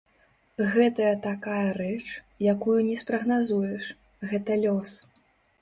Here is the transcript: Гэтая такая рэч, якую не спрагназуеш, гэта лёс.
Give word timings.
Гэтая 0.75 1.11
такая 1.25 1.67
рэч, 1.79 2.07
якую 2.53 2.79
не 2.89 2.97
спрагназуеш, 3.05 3.93
гэта 4.33 4.51
лёс. 4.65 4.91